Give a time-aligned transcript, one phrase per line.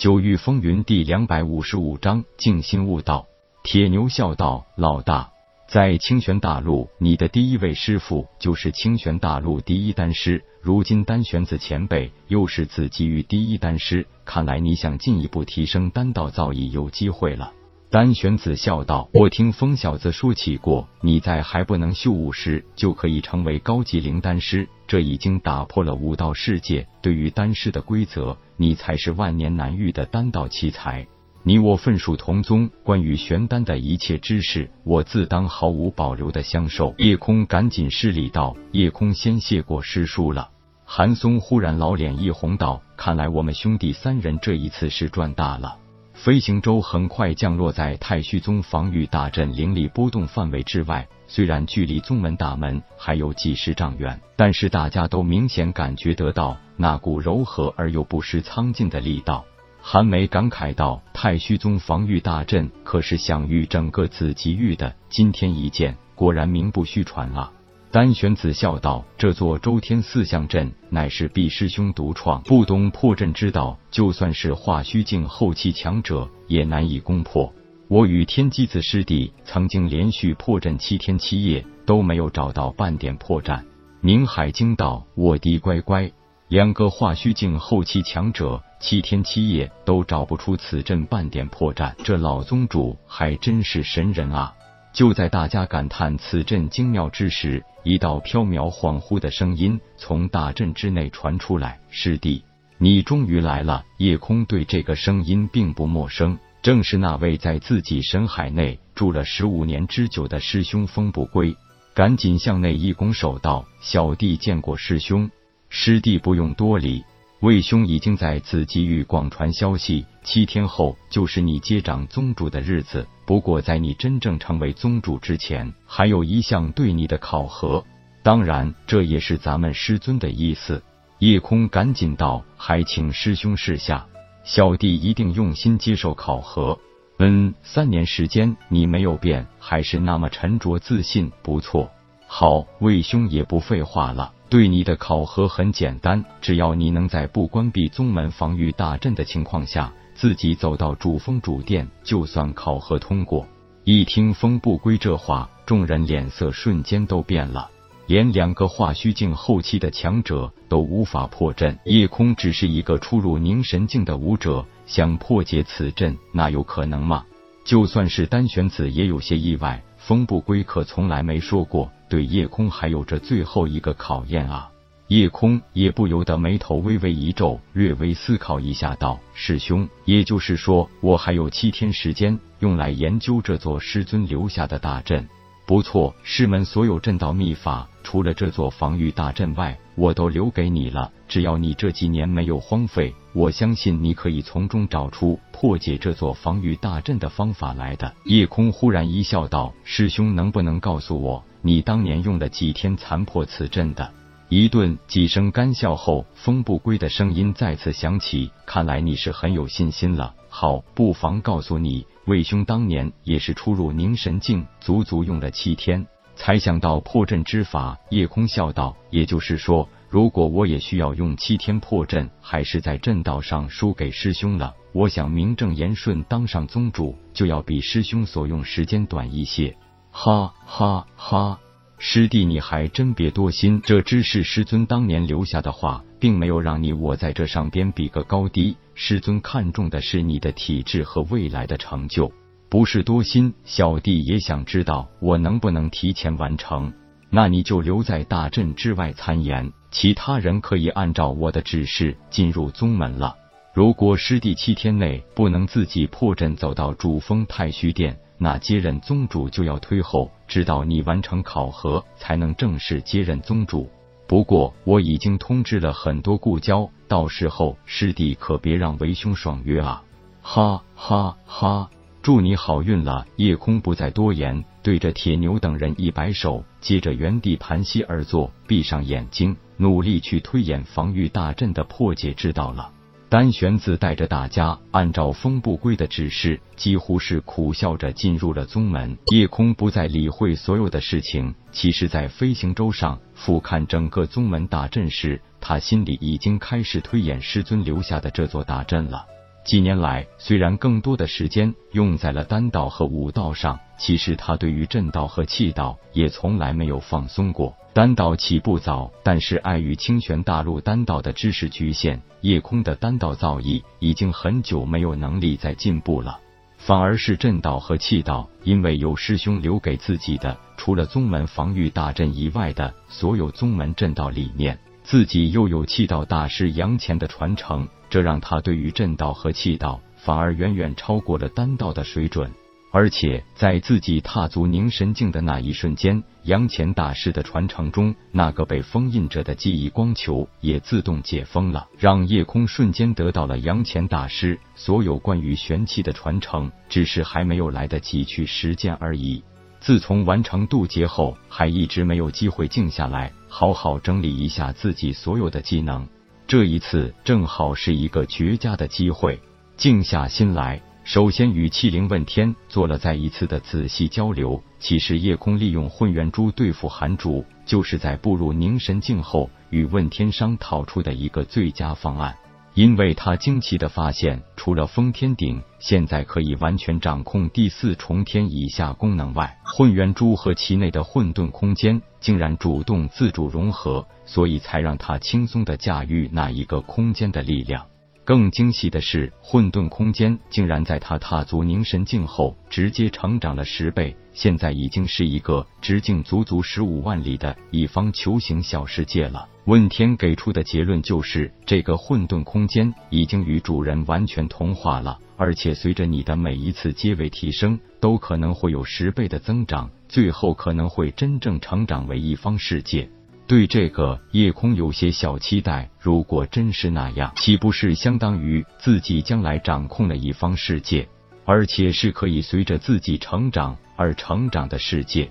[0.00, 3.26] 九域风云第两百五十五章静心悟道。
[3.62, 5.30] 铁牛笑道：“老大，
[5.68, 10.42] 在清玄大陆，你的第一位师傅就是清玄大陆第一丹师。
[10.62, 17.52] 如今丹玄子前辈又是紫极域第一丹师，看来你想进一步提升丹道造诣有机会了。”
[17.90, 28.38] 丹玄子笑道：“我听疯小子说起过，你在还不能修武时就可以成为高级灵丹师，这已经打破了武道世界对于丹师的规则。
[28.56, 31.04] 你才是万年难遇的丹道奇才，
[31.42, 40.48] 你我分属同宗，关于玄丹的一切知识，我自当毫无保留的相授。”叶空赶紧施礼道：“叶空先谢过师叔了。”
[40.86, 45.76] 韩松忽然老脸一红道：“看来我们兄弟三人这一次是赚大了。”
[46.22, 59.46] 飞行舟很快降落在太虚宗防御大阵灵力波动范围之外，虽然距离宗门大门还有几十丈远，但是大家都明显感觉得到那股柔和而又不失苍劲的力道。
[59.80, 67.50] 韩梅感慨道：“太虚宗防御大阵可是享誉整个紫极域的，今天一见，果然名不虚传啊。”
[67.92, 77.52] 丹玄子笑道：“这座周天四象阵乃是毕师兄独创，不懂破阵之道，就算是化虚境后期强者也难以攻破。
[77.88, 83.60] 我与天机子师弟曾经连续破阵七天七夜，都没有找到半点破绽。”
[84.02, 86.12] 宁海惊道：“我的乖乖，
[86.46, 94.54] 两个化虚境后期强者，七天七夜都找不出此阵半点破绽，这老宗主还真是神人啊！”
[94.92, 102.42] 就在大家感叹此阵精妙之时，一道飘渺恍惚的声音从大阵之内传出来：“师弟，
[102.76, 111.56] 你终于来了。”夜空对这个声音并不陌生，正是那位在自己神海内住了十五年之久的师兄风不归。
[111.94, 115.30] 赶紧向内一拱手道：“小弟见过师兄。”
[115.70, 117.04] 师弟不用多礼。
[117.40, 123.06] 魏兄已经在紫极域广传消息，七天后就是你接掌宗主的日子。
[123.24, 127.82] 不过，在你真正成为宗主之前，还有一项对你的考核。
[128.22, 130.82] 当然，这也是咱们师尊的意思。
[131.18, 134.06] 夜空赶紧道：“还请师兄示下，
[134.44, 136.78] 小弟一定用心接受考核。”
[137.20, 141.90] 嗯，三年时间你没有变，还是那么沉着自信，不错。
[142.26, 144.34] 好，魏兄也不废话了。
[144.50, 153.46] 对你的考核很简单，只要你能在不关闭宗门防御大阵的情况下，自己走到主峰主殿，就算考核通过。
[153.84, 157.70] 一听风不归这话，众人脸色瞬间都变了。
[158.08, 167.24] 连两个化虚境后期的强者都无法破阵，夜空只是一个初入凝神境的武者，想破解此阵，那有可能吗？
[167.64, 169.80] 就算是丹玄子也有些意外。
[169.96, 171.92] 风不归可从来没说过。
[172.10, 174.68] 对夜空还有着最后一个考验啊！
[175.06, 185.26] 夜空也不由得眉头微微一皱，略微思考一下，道：“师兄，也就是说，我还有七天时间用来研究这座师尊留下的大阵。
[185.66, 191.10] 不错，师门所有阵道秘法，除了这座防御大阵外，我都留给你了。
[191.28, 204.10] 只要你这几年没有荒废，我相信你可以从中找出破解这座防御大阵的方法来的。”夜空忽然一笑，道：“师兄，能不能告诉我？”你当年用了几天残破此阵的？
[204.48, 208.50] 一顿几声干笑后，风不归的声音再次响起。
[208.66, 210.34] 看来你是很有信心了。
[210.48, 216.04] 好，不妨告诉你，魏兄当年也是初入凝神境，足足用了七天
[216.34, 217.96] 才想到破阵之法。
[218.10, 224.74] 夜空笑道：“也就是说，如果我也需要用七天破阵，还是在阵道上输给师兄了。
[224.92, 229.76] 我想名正言顺当上宗主，就要比师兄所用时间短一些。”
[230.10, 231.58] 哈哈哈！
[231.98, 233.80] 师弟，你还真别多心。
[233.84, 238.76] 这只是师尊当年留下的话，并没有让你我在这上边比个高低。
[238.94, 242.32] 师尊看重的是你的体质和未来的成就，
[242.68, 243.54] 不是多心。
[243.64, 246.92] 小弟也想知道我能不能提前完成。
[247.30, 253.36] 那你就留在大阵之外参研，其他人可以按照我的指示进入宗门了。
[253.72, 263.90] 如果师弟七天内不能自己破阵走到主峰太虚殿，那接任宗主就要推后，直到你完成考核，才能正式接任宗主。
[264.26, 270.02] 不过我已经通知了很多故交，到时候师弟可别让为兄爽约啊！
[270.40, 271.90] 哈哈哈！
[272.22, 273.26] 祝你好运了。
[273.36, 282.90] 夜空不再多言，对着铁牛等人一摆手，接着原地盘膝而坐，闭上眼睛，努力去推演防御大阵的破解之道了。
[283.30, 289.16] 丹玄子带着大家，按照风不归的指示，几乎是苦笑着进入了宗门。
[289.30, 299.24] 夜空不再理会所有的事情，其实，在飞行舟上俯瞰整个宗门大阵时，他心里已经开始推演师尊留下的这座大阵了。
[299.70, 307.76] 几年来，虽然更多的时间用在了丹道和武道上，其实他对于阵道和气道也从来没有放松过。
[307.92, 316.40] 丹道起步早，但是碍于清玄大陆丹道的知识局限，夜空的丹道造诣已经很久没有能力再进步了。
[316.76, 332.50] 反而是阵道和气道，因为有师兄留给自己的，除了宗门防御大阵以外的所有宗门阵道理念，自己又有气道大师杨乾的传承，这让他对于震道和气道反而远远超过了丹道的水准。
[332.92, 349.40] 而且在自己踏足凝神境的那一瞬间，杨乾大师的传承中，那个被封印着的记忆光球也自动解封了，让夜空瞬间得到了杨乾大师所有关于玄气的传承，只是还没有来得及去实践而已。
[349.78, 356.08] 自从完成渡劫后，还一直没有机会静下来，好好整理一下自己所有的技能。
[356.50, 359.38] 这一次正好是一个绝佳的机会，
[359.76, 360.82] 静下心来。
[361.04, 364.60] 首先与气灵问天做了再一次的仔细交流。
[364.80, 372.36] 其实夜空利用混元珠对付寒主，就是在步入凝神境后与问天商讨出的一个最佳方案。
[372.74, 387.84] 因为他惊奇的发现，除了封天顶现在可以完全掌控第四重天以下功能外，混元珠和其内的混沌空间竟然主动自主融合，所以才让他轻松的驾驭那一个空间的力量。
[388.24, 399.48] 更惊喜的是，混沌空间竟然在他踏足凝神境后，直接成长了十倍，现在已经是一个直径足足十五万里的一方球形小世界了。
[399.70, 413.08] 问天给出的结论就是，这个混沌空间已经与主人完全同化了，而且随着你的每一次阶位提升，都可能会有十倍的增长，最后可能会真正成长为一方世界。
[413.46, 421.08] 对这个夜空有些小期待，如果真是那样，岂不是相当于自己将来掌控了一方世界，
[421.44, 425.30] 而且是可以随着自己成长而成长的世界？